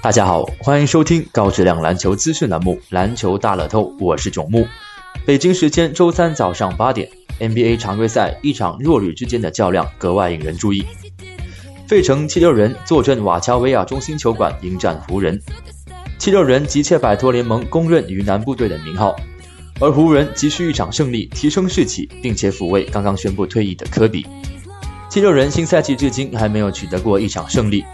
[0.00, 4.64] 大家好，欢迎收听高质量篮球资讯栏目《篮球大乐透》，我是囧木。
[5.26, 7.08] 北京时间周三早上八点
[7.40, 10.86] ，NBA 常规赛一场弱旅之间的较量格外引人注意。
[11.88, 15.42] 费城七六人坐镇瓦乔维亚中心球馆迎战湖人，
[16.16, 19.16] 七六人急切摆脱联盟公认鱼腩部队的名号，
[19.80, 24.24] 而湖人急需一场胜利提升士气，并且抚慰刚刚宣布退役的科比。
[25.10, 27.84] 七六人新赛季至今还没有取得过一场胜利。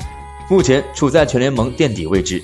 [0.48, 2.42] 目前处在全联盟垫底位置。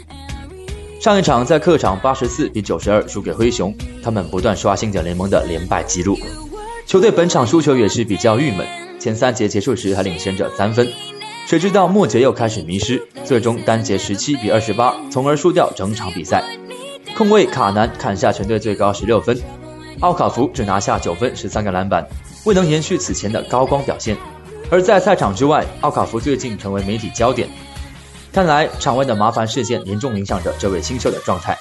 [1.01, 6.19] 上一场在客场八十四比九十二输给灰熊，他们不断刷新着联盟的连败纪录。
[6.87, 8.67] 球队本场输球也是比较郁闷，
[8.99, 10.87] 前三节结束时还领先着三分，
[11.47, 16.43] 谁知道末节又开始迷失，最终单节十七比二十八，从而输掉整场比赛。
[17.17, 19.39] 控卫卡南砍下全队最高十六分，
[20.01, 22.07] 奥卡福只拿下九分十三个篮板，
[22.45, 24.17] 未能延续此前的高光表现。
[24.71, 27.49] 而在赛场之外，奥卡福最近成为媒体焦点。
[28.33, 31.59] 看来场外的麻烦事件严重影响着这位新秀的状态。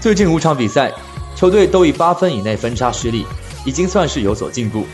[0.00, 0.92] 最近五场比赛，
[1.34, 3.26] 球队都以八分以内分差失利，
[3.64, 4.86] 已经算是有所进步。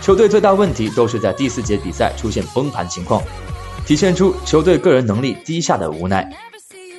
[0.00, 3.22] 球队最大问题都是在第四节比赛出现崩盘情况，
[3.84, 6.30] 体现出球队个人能力低下的无奈。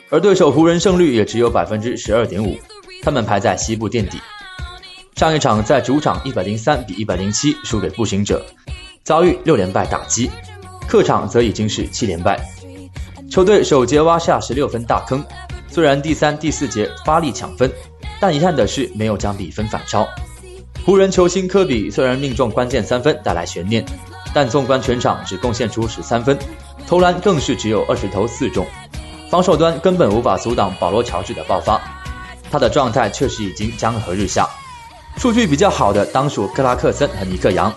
[0.10, 2.58] 而对手湖人胜率也只有百分之十二点五，
[3.02, 4.20] 他们排在西部垫底。
[5.16, 8.44] 上一场在主场一百零三比一百零七输给步行者，
[9.04, 10.30] 遭遇六连败打击，
[10.88, 12.38] 客场则已经是七连败。
[13.32, 15.24] 球队首节挖下十六分大坑，
[15.70, 17.72] 虽然第三、第四节发力抢分，
[18.20, 20.06] 但遗憾的是没有将比分反超。
[20.86, 23.86] 湖人球星科比虽然命中关键三分带来悬念，
[24.34, 26.38] 但纵观全场只贡献出十三分，
[26.86, 28.68] 投篮更是只有二十投四中，
[29.30, 31.80] 防守端根本无法阻挡保罗乔治的爆发。
[32.52, 34.46] 他的状态确实已经江河日下。
[35.16, 37.74] 数据比较好的当属克拉克森和尼克杨，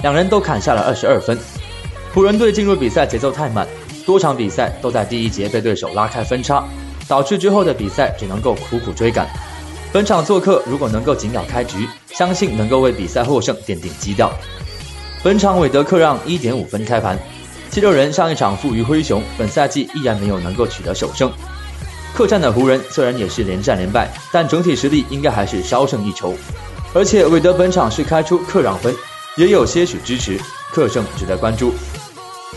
[0.00, 1.36] 两人都砍下了二十二分。
[2.14, 3.66] 湖人队进入比赛节奏太慢。
[4.06, 6.64] 多场比赛都在第一节被对手拉开分差，
[7.08, 9.28] 导致之后的比赛只能够苦苦追赶。
[9.92, 14.32] 本场做客如果能够紧咬开局，相信能够为比赛获胜奠定基调。
[15.22, 17.18] 本场韦德客让一点五分开盘，
[17.70, 21.30] 七六人上一场负于灰熊，本赛季依然没有能够取得首胜。
[22.14, 26.34] 客战的湖人虽然也是连战连败，但整体实力应该还是稍胜一筹。
[26.94, 28.94] 而且韦德本场是开出客让分，
[29.36, 30.38] 也有些许支持，
[30.70, 31.72] 客胜值得关注。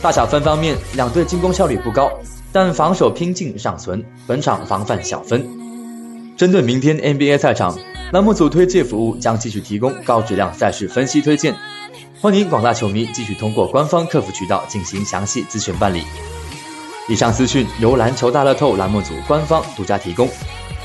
[0.05, 2.11] 大小分方面，两队进攻效率不高，
[2.51, 4.05] 但防守拼劲尚存。
[4.27, 5.43] 本场防范小分。
[6.37, 7.75] 针对明天 NBA 赛场，
[8.11, 11.55] 栏目组推介服务将继续提供高质量赛事分析推荐，
[12.21, 16.03] 欢迎广大球迷继续通过官方客服渠道进行详细咨询办理。
[17.09, 20.29] 以上资讯由篮球大乐透栏目组官方独家提供，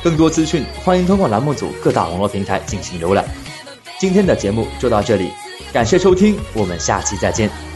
[0.03, 3.23] 更多资讯欢迎通过栏目组各大网络平台进行浏览。
[3.99, 5.31] 今天的节目就到这里，
[5.75, 7.70] 感谢收听，我们下期再见。